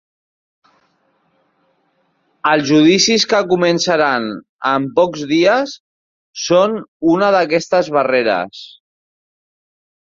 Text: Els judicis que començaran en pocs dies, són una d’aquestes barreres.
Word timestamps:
Els 2.53 2.65
judicis 2.71 3.27
que 3.35 3.43
començaran 3.53 4.27
en 4.73 4.89
pocs 4.97 5.29
dies, 5.35 5.77
són 6.49 6.77
una 7.15 7.33
d’aquestes 7.39 7.97
barreres. 8.01 8.69